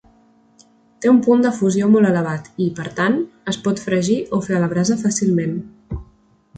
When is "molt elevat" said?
1.97-2.49